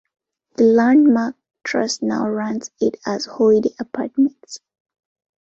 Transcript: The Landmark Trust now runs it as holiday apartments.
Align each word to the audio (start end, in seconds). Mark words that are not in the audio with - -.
The 0.55 0.63
Landmark 0.63 1.35
Trust 1.63 2.01
now 2.01 2.27
runs 2.27 2.71
it 2.79 2.97
as 3.05 3.27
holiday 3.27 3.69
apartments. 3.79 4.57